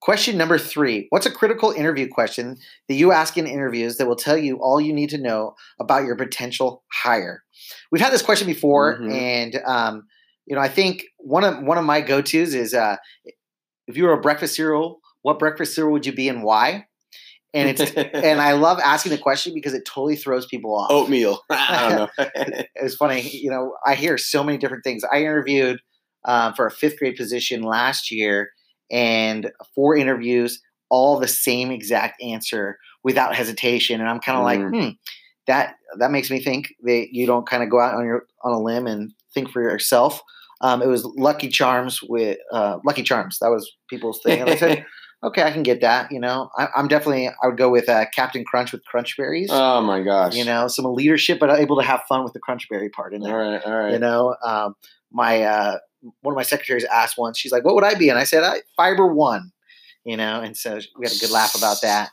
Question 0.00 0.38
number 0.38 0.56
three 0.56 1.06
What's 1.10 1.26
a 1.26 1.30
critical 1.30 1.72
interview 1.72 2.08
question 2.08 2.56
that 2.88 2.94
you 2.94 3.12
ask 3.12 3.36
in 3.36 3.46
interviews 3.46 3.98
that 3.98 4.06
will 4.06 4.16
tell 4.16 4.36
you 4.36 4.56
all 4.56 4.80
you 4.80 4.94
need 4.94 5.10
to 5.10 5.18
know 5.18 5.54
about 5.78 6.04
your 6.04 6.16
potential 6.16 6.84
hire? 6.90 7.42
We've 7.92 8.00
had 8.00 8.12
this 8.12 8.22
question 8.22 8.46
before, 8.46 8.98
mm-hmm. 8.98 9.12
and 9.12 9.56
um, 9.66 10.04
you 10.46 10.56
know, 10.56 10.62
I 10.62 10.68
think 10.68 11.04
one 11.18 11.44
of 11.44 11.62
one 11.62 11.76
of 11.76 11.84
my 11.84 12.00
go 12.00 12.22
tos 12.22 12.54
is 12.54 12.72
uh, 12.72 12.96
if 13.86 13.96
you 13.96 14.04
were 14.04 14.12
a 14.12 14.20
breakfast 14.20 14.54
cereal, 14.54 15.00
what 15.22 15.38
breakfast 15.38 15.74
cereal 15.74 15.92
would 15.92 16.06
you 16.06 16.14
be 16.14 16.28
and 16.28 16.42
why? 16.42 16.86
And 17.52 17.68
it's 17.68 17.92
and 17.94 18.40
I 18.40 18.52
love 18.52 18.78
asking 18.78 19.12
the 19.12 19.18
question 19.18 19.52
because 19.52 19.74
it 19.74 19.84
totally 19.84 20.16
throws 20.16 20.46
people 20.46 20.74
off. 20.74 20.90
Oatmeal. 20.90 21.42
I 21.50 21.88
don't 21.88 21.98
know. 21.98 22.08
it 22.34 22.82
was 22.82 22.96
funny. 22.96 23.20
You 23.20 23.50
know, 23.50 23.74
I 23.84 23.96
hear 23.96 24.16
so 24.16 24.42
many 24.42 24.56
different 24.56 24.82
things. 24.82 25.02
I 25.12 25.18
interviewed 25.18 25.80
uh, 26.24 26.52
for 26.54 26.66
a 26.66 26.70
fifth 26.70 26.98
grade 26.98 27.16
position 27.16 27.62
last 27.62 28.10
year 28.10 28.50
and 28.90 29.50
four 29.74 29.96
interviews, 29.96 30.60
all 30.90 31.18
the 31.18 31.28
same 31.28 31.70
exact 31.70 32.22
answer 32.22 32.78
without 33.02 33.34
hesitation. 33.34 34.00
And 34.00 34.08
I'm 34.08 34.20
kind 34.20 34.38
of 34.38 34.42
mm. 34.42 34.72
like, 34.72 34.82
hmm, 34.82 34.90
that 35.46 35.74
that 35.98 36.10
makes 36.10 36.30
me 36.30 36.40
think 36.40 36.74
that 36.82 37.08
you 37.12 37.26
don't 37.26 37.48
kind 37.48 37.62
of 37.62 37.70
go 37.70 37.80
out 37.80 37.94
on 37.94 38.04
your 38.04 38.26
on 38.42 38.52
a 38.52 38.60
limb 38.60 38.86
and 38.86 39.12
think 39.34 39.50
for 39.50 39.62
yourself. 39.62 40.22
Um, 40.62 40.82
it 40.82 40.88
was 40.88 41.04
Lucky 41.16 41.48
Charms 41.48 42.00
with 42.02 42.38
uh, 42.52 42.78
Lucky 42.84 43.02
Charms. 43.02 43.38
That 43.40 43.48
was 43.48 43.70
people's 43.88 44.20
thing. 44.22 44.40
And 44.40 44.50
I 44.50 44.56
said, 44.56 44.84
okay, 45.22 45.42
I 45.42 45.50
can 45.52 45.62
get 45.62 45.80
that. 45.80 46.12
You 46.12 46.20
know, 46.20 46.50
I, 46.56 46.68
am 46.76 46.86
definitely 46.86 47.28
I 47.28 47.46
would 47.46 47.56
go 47.56 47.70
with 47.70 47.88
uh, 47.88 48.04
Captain 48.14 48.44
Crunch 48.44 48.72
with 48.72 48.84
Crunch 48.84 49.16
Berries. 49.16 49.48
Oh 49.50 49.80
my 49.80 50.02
gosh! 50.02 50.34
You 50.34 50.44
know, 50.44 50.68
some 50.68 50.84
leadership, 50.94 51.38
but 51.40 51.50
able 51.50 51.80
to 51.80 51.86
have 51.86 52.02
fun 52.08 52.24
with 52.24 52.32
the 52.32 52.40
Crunch 52.40 52.68
Berry 52.68 52.90
part 52.90 53.14
in 53.14 53.22
there. 53.22 53.42
All 53.42 53.50
right, 53.50 53.62
all 53.64 53.78
right. 53.78 53.92
You 53.92 53.98
know, 53.98 54.36
um, 54.44 54.74
my 55.10 55.42
uh, 55.42 55.78
one 56.22 56.32
of 56.32 56.36
my 56.36 56.42
secretaries 56.42 56.84
asked 56.84 57.18
once, 57.18 57.38
she's 57.38 57.52
like, 57.52 57.64
"What 57.64 57.74
would 57.74 57.84
I 57.84 57.94
be?" 57.94 58.08
And 58.08 58.18
I 58.18 58.24
said, 58.24 58.42
I, 58.42 58.62
"Fiber 58.76 59.12
one," 59.12 59.52
you 60.04 60.16
know, 60.16 60.40
and 60.40 60.56
so 60.56 60.78
we 60.98 61.06
had 61.06 61.14
a 61.14 61.18
good 61.18 61.30
laugh 61.30 61.54
about 61.54 61.80
that. 61.82 62.12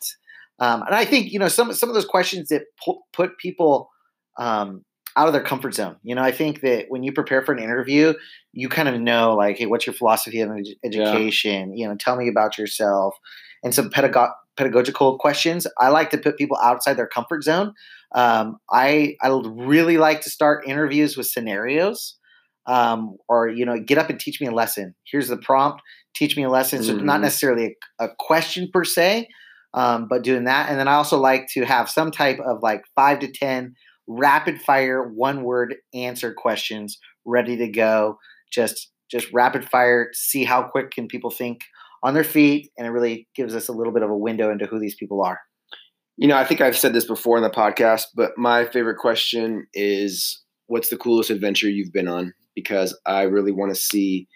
Um, 0.59 0.81
and 0.83 0.95
I 0.95 1.05
think 1.05 1.31
you 1.31 1.39
know 1.39 1.47
some 1.47 1.73
some 1.73 1.89
of 1.89 1.95
those 1.95 2.05
questions 2.05 2.49
that 2.49 2.63
pu- 2.83 3.01
put 3.13 3.37
people 3.37 3.89
um, 4.37 4.83
out 5.15 5.27
of 5.27 5.33
their 5.33 5.43
comfort 5.43 5.73
zone. 5.73 5.97
You 6.03 6.15
know, 6.15 6.23
I 6.23 6.31
think 6.31 6.61
that 6.61 6.85
when 6.89 7.03
you 7.03 7.11
prepare 7.11 7.43
for 7.43 7.53
an 7.53 7.63
interview, 7.63 8.13
you 8.53 8.69
kind 8.69 8.89
of 8.89 8.99
know 8.99 9.35
like, 9.35 9.57
hey, 9.57 9.65
what's 9.65 9.85
your 9.85 9.93
philosophy 9.93 10.41
of 10.41 10.51
education? 10.83 11.73
Yeah. 11.73 11.83
You 11.83 11.87
know, 11.89 11.95
tell 11.95 12.15
me 12.15 12.27
about 12.27 12.57
yourself, 12.57 13.15
and 13.63 13.73
some 13.73 13.89
pedago- 13.89 14.33
pedagogical 14.57 15.17
questions. 15.19 15.67
I 15.79 15.89
like 15.89 16.09
to 16.09 16.17
put 16.17 16.37
people 16.37 16.57
outside 16.57 16.95
their 16.95 17.07
comfort 17.07 17.43
zone. 17.43 17.73
Um, 18.13 18.57
I 18.71 19.15
I 19.21 19.29
really 19.45 19.97
like 19.97 20.21
to 20.21 20.29
start 20.29 20.67
interviews 20.67 21.15
with 21.15 21.27
scenarios 21.27 22.16
um, 22.67 23.17
or 23.27 23.49
you 23.49 23.65
know 23.65 23.79
get 23.79 23.97
up 23.97 24.09
and 24.09 24.19
teach 24.19 24.39
me 24.39 24.47
a 24.47 24.51
lesson. 24.51 24.93
Here's 25.09 25.29
the 25.29 25.37
prompt 25.37 25.81
teach 26.17 26.35
me 26.35 26.43
a 26.43 26.49
lesson. 26.49 26.83
So 26.83 26.95
mm-hmm. 26.95 27.05
not 27.05 27.21
necessarily 27.21 27.75
a, 27.99 28.05
a, 28.05 28.09
question 28.17 28.69
per 28.73 28.83
se 28.83 29.27
um, 29.73 30.07
but 30.09 30.23
doing 30.23 30.45
that. 30.45 30.69
And 30.69 30.79
then 30.79 30.87
i 30.87 30.93
also 30.93 31.19
like 31.19 31.47
to 31.53 31.65
have 31.65 31.89
some 31.89 32.11
type 32.11 32.39
of 32.39 32.61
like 32.61 32.83
five 32.95 33.19
to 33.19 33.31
ten 33.31 33.75
rapid 34.07 34.61
fire 34.61 35.03
one 35.03 35.43
word 35.43 35.75
answer 35.93 36.33
questions 36.33 36.97
ready 37.25 37.57
to 37.57 37.67
go. 37.67 38.17
Just 38.51 38.91
just 39.09 39.31
rapid 39.31 39.69
fire 39.69 40.09
see 40.13 40.43
how 40.43 40.63
quick 40.63 40.91
can 40.91 41.07
people 41.07 41.29
think 41.29 41.61
on 42.03 42.13
their 42.13 42.23
feet 42.23 42.71
and 42.77 42.85
it 42.85 42.91
really 42.91 43.27
gives 43.35 43.55
us 43.55 43.67
a 43.67 43.73
little 43.73 43.93
bit 43.93 44.03
of 44.03 44.09
a 44.09 44.17
window 44.17 44.51
into 44.51 44.65
who 44.65 44.79
these 44.79 44.95
people 44.95 45.23
are. 45.23 45.39
You 46.17 46.27
know 46.27 46.35
i 46.35 46.43
think 46.43 46.61
i've 46.61 46.75
said 46.75 46.93
this 46.93 47.05
before 47.05 47.37
in 47.37 47.43
the 47.43 47.49
podcast 47.51 48.05
but 48.15 48.31
my 48.39 48.65
favorite 48.65 48.97
question 48.97 49.67
is 49.75 50.43
what's 50.65 50.89
the 50.89 50.97
coolest 50.97 51.29
adventure 51.29 51.69
you've 51.69 51.93
been 51.93 52.07
on 52.07 52.33
because 52.57 52.99
I 53.05 53.21
really 53.21 53.51
want 53.51 53.69
to 53.69 53.79
see 53.79 54.27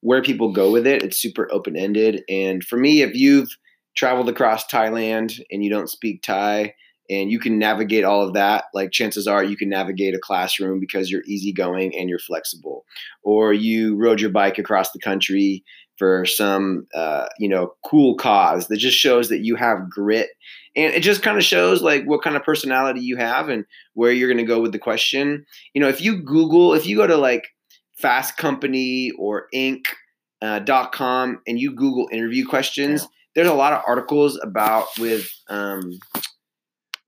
where 0.00 0.20
people 0.20 0.52
go 0.52 0.72
with 0.72 0.84
it. 0.84 1.04
It's 1.04 1.22
super 1.22 1.48
open 1.52 1.76
ended. 1.76 2.24
And 2.28 2.64
for 2.64 2.76
me, 2.76 3.02
if 3.02 3.14
you've 3.14 3.48
traveled 3.96 4.28
across 4.28 4.66
Thailand 4.66 5.40
and 5.52 5.62
you 5.62 5.70
don't 5.70 5.88
speak 5.88 6.22
Thai 6.22 6.74
and 7.08 7.30
you 7.30 7.38
can 7.38 7.56
navigate 7.56 8.02
all 8.02 8.26
of 8.26 8.34
that, 8.34 8.64
like 8.74 8.90
chances 8.90 9.28
are 9.28 9.44
you 9.44 9.56
can 9.56 9.68
navigate 9.68 10.12
a 10.12 10.18
classroom 10.18 10.80
because 10.80 11.08
you're 11.08 11.22
easygoing 11.24 11.96
and 11.96 12.08
you're 12.08 12.18
flexible. 12.18 12.84
Or 13.22 13.52
you 13.52 13.94
rode 13.94 14.20
your 14.20 14.30
bike 14.30 14.58
across 14.58 14.90
the 14.90 14.98
country 14.98 15.62
for 15.98 16.24
some 16.24 16.86
uh, 16.94 17.26
you 17.38 17.48
know 17.48 17.74
cool 17.84 18.16
cause 18.16 18.68
that 18.68 18.78
just 18.78 18.96
shows 18.96 19.28
that 19.28 19.44
you 19.44 19.56
have 19.56 19.90
grit 19.90 20.30
and 20.76 20.94
it 20.94 21.00
just 21.00 21.22
kind 21.22 21.36
of 21.36 21.44
shows 21.44 21.82
like 21.82 22.04
what 22.04 22.22
kind 22.22 22.36
of 22.36 22.44
personality 22.44 23.00
you 23.00 23.16
have 23.16 23.48
and 23.48 23.64
where 23.94 24.12
you're 24.12 24.28
going 24.28 24.38
to 24.38 24.44
go 24.44 24.60
with 24.60 24.70
the 24.72 24.78
question 24.78 25.44
you 25.74 25.80
know 25.80 25.88
if 25.88 26.00
you 26.00 26.22
google 26.22 26.72
if 26.72 26.86
you 26.86 26.96
go 26.96 27.06
to 27.06 27.16
like 27.16 27.48
Fast 28.00 28.36
Company 28.36 29.10
or 29.18 29.46
Inc. 29.54 29.84
uh, 30.40 30.60
dot 30.60 30.92
com 30.92 31.40
and 31.46 31.58
you 31.58 31.74
Google 31.74 32.08
interview 32.12 32.46
questions, 32.46 33.02
yeah. 33.02 33.08
there's 33.34 33.48
a 33.48 33.54
lot 33.54 33.72
of 33.72 33.82
articles 33.86 34.38
about 34.42 34.86
with 34.98 35.28
um, 35.48 35.98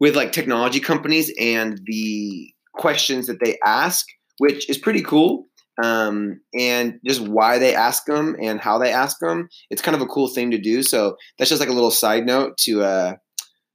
with 0.01 0.17
like 0.17 0.33
technology 0.33 0.81
companies 0.81 1.33
and 1.39 1.81
the 1.85 2.53
questions 2.75 3.27
that 3.27 3.39
they 3.45 3.59
ask, 3.65 4.07
which 4.39 4.69
is 4.69 4.79
pretty 4.79 5.03
cool. 5.03 5.47
Um, 5.83 6.41
and 6.53 6.99
just 7.07 7.21
why 7.21 7.59
they 7.59 7.75
ask 7.75 8.05
them 8.05 8.37
and 8.43 8.61
how 8.61 8.79
they 8.79 8.93
ask 8.93 9.19
them. 9.21 9.49
It's 9.71 9.81
kind 9.81 9.95
of 9.95 10.03
a 10.03 10.07
cool 10.07 10.29
thing 10.29 10.51
to 10.51 10.59
do. 10.59 10.83
So 10.83 11.17
that's 11.39 11.49
just 11.49 11.61
like 11.61 11.71
a 11.71 11.75
little 11.75 11.91
side 11.91 12.27
note 12.27 12.59
to 12.65 12.83
uh, 12.83 13.15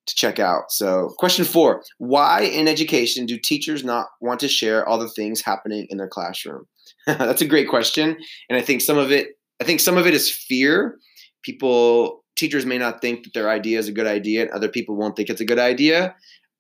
to 0.07 0.15
check 0.15 0.37
out. 0.39 0.71
So, 0.71 1.13
question 1.17 1.45
four: 1.45 1.81
Why 1.97 2.41
in 2.41 2.67
education 2.67 3.25
do 3.25 3.39
teachers 3.39 3.83
not 3.83 4.07
want 4.21 4.39
to 4.41 4.47
share 4.47 4.87
all 4.87 4.99
the 4.99 5.09
things 5.09 5.41
happening 5.41 5.87
in 5.89 5.97
their 5.97 6.07
classroom? 6.07 6.65
that's 7.07 7.41
a 7.41 7.47
great 7.47 7.69
question, 7.69 8.17
and 8.49 8.57
I 8.57 8.61
think 8.61 8.81
some 8.81 8.97
of 8.97 9.11
it 9.11 9.35
I 9.61 9.63
think 9.63 9.79
some 9.79 9.97
of 9.97 10.07
it 10.07 10.13
is 10.13 10.29
fear. 10.29 10.97
People, 11.43 12.23
teachers 12.35 12.65
may 12.65 12.77
not 12.77 13.01
think 13.01 13.23
that 13.23 13.33
their 13.33 13.49
idea 13.49 13.79
is 13.79 13.87
a 13.87 13.93
good 13.93 14.07
idea, 14.07 14.41
and 14.41 14.51
other 14.51 14.69
people 14.69 14.95
won't 14.95 15.15
think 15.15 15.29
it's 15.29 15.41
a 15.41 15.45
good 15.45 15.59
idea. 15.59 16.15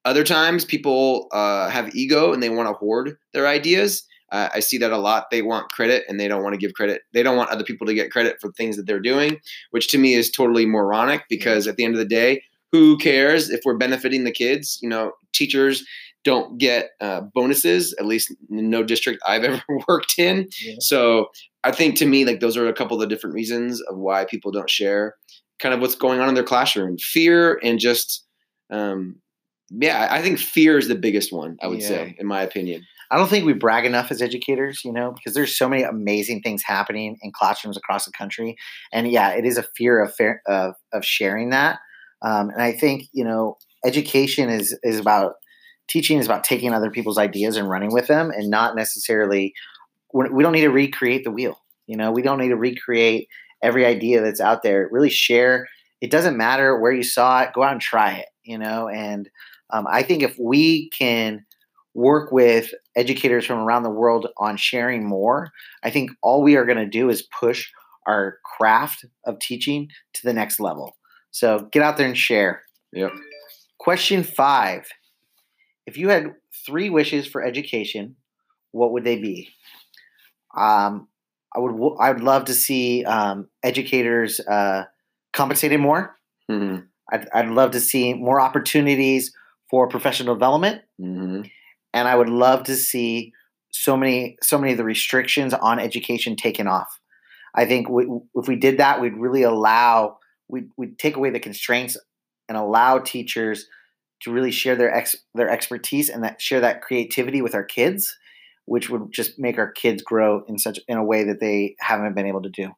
Other 0.05 0.23
times, 0.23 0.63
people 0.63 1.27
uh, 1.31 1.69
have 1.69 1.95
ego 1.95 2.31
and 2.31 2.41
they 2.41 2.49
want 2.49 2.69
to 2.69 2.73
hoard 2.73 3.17
their 3.33 3.47
ideas. 3.47 4.05
Uh, 4.31 4.49
I 4.53 4.59
see 4.59 4.77
that 4.77 4.91
a 4.91 4.97
lot. 4.97 5.31
They 5.31 5.41
want 5.41 5.71
credit 5.71 6.03
and 6.07 6.19
they 6.19 6.27
don't 6.27 6.43
want 6.43 6.53
to 6.53 6.59
give 6.59 6.73
credit. 6.73 7.01
They 7.13 7.23
don't 7.23 7.37
want 7.37 7.49
other 7.49 7.63
people 7.63 7.87
to 7.87 7.93
get 7.93 8.11
credit 8.11 8.37
for 8.39 8.51
things 8.51 8.75
that 8.75 8.85
they're 8.85 8.99
doing, 8.99 9.39
which 9.71 9.87
to 9.89 9.97
me 9.97 10.13
is 10.13 10.29
totally 10.29 10.65
moronic 10.65 11.23
because 11.29 11.67
at 11.67 11.75
the 11.75 11.85
end 11.85 11.95
of 11.95 11.99
the 11.99 12.05
day, 12.05 12.43
who 12.71 12.97
cares 12.97 13.49
if 13.49 13.61
we're 13.65 13.77
benefiting 13.77 14.23
the 14.23 14.31
kids? 14.31 14.79
You 14.81 14.89
know, 14.89 15.13
teachers 15.33 15.83
don't 16.25 16.57
get 16.57 16.89
uh, 16.99 17.21
bonuses, 17.33 17.95
at 17.99 18.05
least 18.05 18.33
no 18.49 18.83
district 18.83 19.21
I've 19.25 19.43
ever 19.45 19.63
worked 19.87 20.15
in. 20.17 20.49
Yeah. 20.61 20.75
So 20.79 21.27
I 21.63 21.71
think 21.71 21.95
to 21.97 22.05
me, 22.05 22.25
like 22.25 22.41
those 22.41 22.57
are 22.57 22.67
a 22.67 22.73
couple 22.73 22.95
of 22.95 23.01
the 23.01 23.07
different 23.07 23.35
reasons 23.35 23.79
of 23.81 23.97
why 23.97 24.25
people 24.25 24.51
don't 24.51 24.69
share 24.69 25.15
kind 25.59 25.73
of 25.73 25.79
what's 25.79 25.95
going 25.95 26.19
on 26.19 26.27
in 26.27 26.35
their 26.35 26.43
classroom. 26.43 26.97
Fear 26.97 27.59
and 27.63 27.79
just, 27.79 28.25
um, 28.71 29.15
yeah, 29.69 30.07
I 30.11 30.21
think 30.21 30.37
fear 30.37 30.77
is 30.77 30.89
the 30.89 30.95
biggest 30.95 31.31
one, 31.31 31.57
I 31.61 31.67
would 31.67 31.81
yeah. 31.81 31.87
say, 31.87 32.15
in 32.19 32.27
my 32.27 32.41
opinion. 32.41 32.83
I 33.11 33.17
don't 33.17 33.29
think 33.29 33.45
we 33.45 33.53
brag 33.53 33.85
enough 33.85 34.11
as 34.11 34.21
educators, 34.21 34.81
you 34.83 34.91
know, 34.91 35.11
because 35.11 35.35
there's 35.35 35.55
so 35.55 35.69
many 35.69 35.83
amazing 35.83 36.41
things 36.41 36.63
happening 36.65 37.17
in 37.21 37.31
classrooms 37.31 37.77
across 37.77 38.05
the 38.05 38.11
country. 38.11 38.55
And 38.91 39.09
yeah, 39.09 39.29
it 39.29 39.45
is 39.45 39.57
a 39.57 39.65
fear 39.77 40.03
of, 40.03 40.13
fair, 40.15 40.41
of, 40.47 40.73
of 40.91 41.05
sharing 41.05 41.51
that. 41.51 41.79
Um, 42.23 42.49
and 42.49 42.61
I 42.61 42.71
think, 42.71 43.03
you 43.13 43.23
know, 43.23 43.57
education 43.85 44.49
is, 44.49 44.77
is 44.83 44.99
about 44.99 45.33
teaching 45.87 46.17
is 46.17 46.25
about 46.25 46.43
taking 46.43 46.73
other 46.73 46.89
people's 46.89 47.17
ideas 47.17 47.57
and 47.57 47.69
running 47.69 47.93
with 47.93 48.07
them 48.07 48.31
and 48.31 48.49
not 48.49 48.75
necessarily 48.75 49.53
we 50.13 50.43
don't 50.43 50.53
need 50.53 50.61
to 50.61 50.69
recreate 50.69 51.23
the 51.23 51.31
wheel 51.31 51.59
you 51.87 51.95
know? 51.95 52.11
We 52.11 52.23
don't 52.23 52.39
need 52.39 52.49
to 52.49 52.55
recreate 52.55 53.27
every 53.61 53.85
idea 53.85 54.21
that's 54.21 54.41
out 54.41 54.63
there. 54.63 54.89
Really 54.91 55.09
share 55.09 55.67
it 56.01 56.11
doesn't 56.11 56.37
matter 56.37 56.79
where 56.79 56.91
you 56.91 57.03
saw 57.03 57.41
it 57.41 57.53
go 57.53 57.63
out 57.63 57.73
and 57.73 57.81
try 57.81 58.13
it 58.13 58.27
you 58.43 58.57
know? 58.57 58.87
And 58.87 59.29
um, 59.71 59.87
i 59.89 60.03
think 60.03 60.23
if 60.23 60.37
we 60.39 60.89
can 60.89 61.45
work 61.93 62.31
with 62.31 62.73
educators 62.95 63.45
from 63.45 63.59
around 63.59 63.83
the 63.83 63.89
world 63.89 64.27
on 64.37 64.57
sharing 64.57 65.07
more 65.07 65.51
i 65.83 65.89
think 65.89 66.11
all 66.21 66.43
we 66.43 66.55
are 66.55 66.65
going 66.65 66.77
to 66.77 66.85
do 66.85 67.09
is 67.09 67.27
push 67.39 67.67
our 68.05 68.37
craft 68.43 69.05
of 69.25 69.39
teaching 69.39 69.89
to 70.13 70.23
the 70.23 70.33
next 70.33 70.59
level. 70.59 70.95
So 71.31 71.67
get 71.71 71.81
out 71.81 71.97
there 71.97 72.07
and 72.07 72.17
share. 72.17 72.63
Yep. 72.93 73.11
Question 73.79 74.23
five 74.23 74.87
if 75.85 75.97
you 75.97 76.09
had 76.09 76.35
three 76.65 76.89
wishes 76.89 77.27
for 77.27 77.43
education, 77.43 78.15
what 78.71 78.91
would 78.91 79.03
they 79.03 79.17
be? 79.17 79.49
Um, 80.55 81.07
I 81.55 81.59
would 81.59 81.95
I 81.99 82.11
would 82.11 82.23
love 82.23 82.45
to 82.45 82.53
see 82.53 83.05
um, 83.05 83.47
educators 83.63 84.39
uh, 84.39 84.85
compensated 85.33 85.79
more. 85.79 86.15
Mm-hmm. 86.49 86.85
I'd, 87.11 87.29
I'd 87.33 87.49
love 87.49 87.71
to 87.71 87.79
see 87.79 88.13
more 88.13 88.41
opportunities 88.41 89.33
for 89.69 89.87
professional 89.87 90.35
development, 90.35 90.81
mm-hmm. 90.99 91.43
and 91.93 92.07
I 92.07 92.15
would 92.15 92.29
love 92.29 92.63
to 92.63 92.75
see 92.75 93.33
so 93.71 93.95
many 93.95 94.37
so 94.41 94.57
many 94.57 94.71
of 94.71 94.77
the 94.77 94.83
restrictions 94.83 95.53
on 95.53 95.79
education 95.79 96.35
taken 96.35 96.67
off. 96.67 96.99
I 97.53 97.65
think 97.65 97.89
we, 97.89 98.05
if 98.35 98.47
we 98.47 98.57
did 98.57 98.79
that, 98.79 98.99
we'd 98.99 99.15
really 99.15 99.43
allow 99.43 100.17
we'd, 100.49 100.69
we'd 100.77 100.99
take 100.99 101.15
away 101.15 101.29
the 101.29 101.39
constraints 101.39 101.97
and 102.49 102.57
allow 102.57 102.99
teachers 102.99 103.67
to 104.21 104.31
really 104.31 104.51
share 104.51 104.75
their 104.75 104.93
ex 104.93 105.15
their 105.33 105.49
expertise 105.49 106.09
and 106.09 106.23
that 106.23 106.41
share 106.41 106.61
that 106.61 106.81
creativity 106.81 107.41
with 107.41 107.55
our 107.55 107.63
kids, 107.63 108.17
which 108.65 108.89
would 108.89 109.11
just 109.11 109.39
make 109.39 109.57
our 109.57 109.71
kids 109.71 110.01
grow 110.01 110.43
in 110.47 110.57
such 110.57 110.79
in 110.87 110.97
a 110.97 111.03
way 111.03 111.23
that 111.23 111.39
they 111.39 111.75
haven't 111.79 112.15
been 112.15 112.27
able 112.27 112.41
to 112.41 112.49
do. 112.49 112.71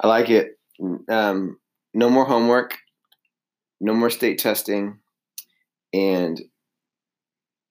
I 0.00 0.06
like 0.06 0.30
it. 0.30 0.58
Um, 1.08 1.58
no 1.94 2.08
more 2.08 2.24
homework, 2.24 2.76
no 3.80 3.94
more 3.94 4.10
state 4.10 4.38
testing, 4.38 4.98
and 5.92 6.40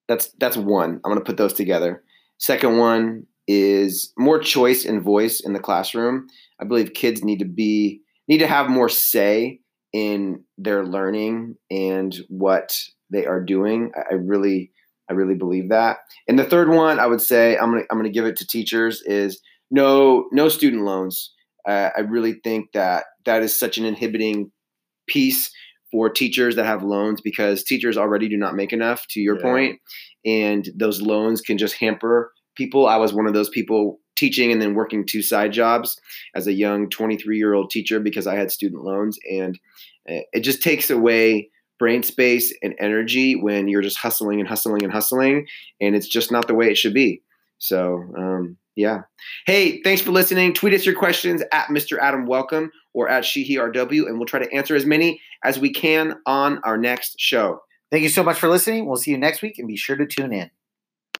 that's 0.08 0.30
that's 0.38 0.56
one. 0.56 1.00
I'm 1.04 1.14
to 1.14 1.20
put 1.20 1.36
those 1.36 1.54
together. 1.54 2.02
Second 2.38 2.78
one 2.78 3.26
is 3.46 4.12
more 4.18 4.38
choice 4.38 4.84
and 4.84 5.02
voice 5.02 5.40
in 5.40 5.54
the 5.54 5.58
classroom. 5.58 6.26
I 6.60 6.64
believe 6.64 6.92
kids 6.92 7.24
need 7.24 7.38
to 7.38 7.46
be 7.46 8.00
need 8.28 8.38
to 8.38 8.46
have 8.46 8.68
more 8.68 8.88
say 8.88 9.60
in 9.92 10.44
their 10.58 10.84
learning 10.84 11.56
and 11.70 12.14
what 12.28 12.76
they 13.10 13.26
are 13.26 13.42
doing. 13.42 13.92
I, 14.10 14.14
really, 14.14 14.72
I 15.10 15.14
really 15.14 15.34
believe 15.34 15.70
that. 15.70 15.98
And 16.26 16.38
the 16.38 16.44
third 16.44 16.68
one, 16.68 16.98
I 16.98 17.06
would 17.06 17.20
say, 17.20 17.56
I'm 17.56 17.70
gonna, 17.70 17.84
I'm 17.90 17.98
gonna 17.98 18.10
give 18.10 18.26
it 18.26 18.36
to 18.36 18.46
teachers 18.46 19.02
is 19.02 19.40
no, 19.70 20.26
no 20.32 20.48
student 20.48 20.84
loans. 20.84 21.32
Uh, 21.66 21.90
I 21.96 22.00
really 22.00 22.34
think 22.44 22.72
that 22.72 23.04
that 23.24 23.42
is 23.42 23.58
such 23.58 23.78
an 23.78 23.84
inhibiting 23.84 24.50
piece 25.06 25.50
for 25.90 26.10
teachers 26.10 26.56
that 26.56 26.66
have 26.66 26.82
loans 26.82 27.20
because 27.20 27.64
teachers 27.64 27.96
already 27.96 28.28
do 28.28 28.36
not 28.36 28.54
make 28.54 28.72
enough. 28.72 29.06
To 29.10 29.20
your 29.20 29.36
yeah. 29.36 29.42
point, 29.42 29.80
and 30.24 30.68
those 30.76 31.00
loans 31.00 31.40
can 31.40 31.58
just 31.58 31.76
hamper 31.76 32.32
people. 32.56 32.86
I 32.86 32.96
was 32.96 33.12
one 33.12 33.26
of 33.26 33.34
those 33.34 33.48
people 33.48 33.98
teaching 34.16 34.50
and 34.50 34.60
then 34.60 34.74
working 34.74 35.06
two 35.06 35.22
side 35.22 35.52
jobs 35.52 35.98
as 36.34 36.46
a 36.46 36.52
young 36.52 36.90
23 36.90 37.38
year 37.38 37.54
old 37.54 37.70
teacher 37.70 38.00
because 38.00 38.26
I 38.26 38.34
had 38.34 38.50
student 38.50 38.82
loans, 38.82 39.18
and 39.30 39.58
uh, 40.10 40.24
it 40.32 40.40
just 40.40 40.62
takes 40.62 40.90
away 40.90 41.50
brain 41.78 42.02
space 42.02 42.54
and 42.62 42.74
energy 42.78 43.34
when 43.36 43.68
you're 43.68 43.82
just 43.82 43.98
hustling 43.98 44.40
and 44.40 44.48
hustling 44.48 44.82
and 44.82 44.92
hustling 44.92 45.46
and 45.80 45.94
it's 45.94 46.08
just 46.08 46.32
not 46.32 46.48
the 46.48 46.54
way 46.54 46.66
it 46.68 46.76
should 46.76 46.94
be. 46.94 47.22
So 47.58 48.04
um, 48.16 48.56
yeah. 48.76 49.02
Hey 49.46 49.82
thanks 49.82 50.02
for 50.02 50.10
listening. 50.10 50.54
Tweet 50.54 50.74
us 50.74 50.86
your 50.86 50.94
questions 50.94 51.42
at 51.52 51.68
mr 51.68 51.98
adam 52.00 52.26
welcome 52.26 52.70
or 52.94 53.08
at 53.08 53.24
rw 53.24 54.06
and 54.06 54.18
we'll 54.18 54.26
try 54.26 54.40
to 54.40 54.52
answer 54.52 54.74
as 54.74 54.86
many 54.86 55.20
as 55.44 55.58
we 55.58 55.72
can 55.72 56.14
on 56.26 56.60
our 56.64 56.76
next 56.76 57.18
show. 57.18 57.60
Thank 57.90 58.02
you 58.02 58.10
so 58.10 58.22
much 58.22 58.38
for 58.38 58.48
listening. 58.48 58.86
We'll 58.86 58.96
see 58.96 59.12
you 59.12 59.18
next 59.18 59.40
week 59.40 59.58
and 59.58 59.66
be 59.66 59.76
sure 59.76 59.96
to 59.96 60.06
tune 60.06 60.32
in 60.32 60.50